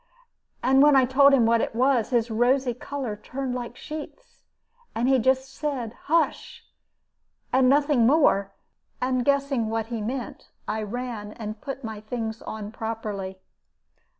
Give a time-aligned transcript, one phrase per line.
[0.63, 4.45] And when I told him what it was, his rosy color turned like sheets,
[4.95, 6.63] and he just said, 'Hush!'
[7.53, 8.51] and nothing more.
[8.99, 13.37] And guessing what he meant, I ran and put my things on properly.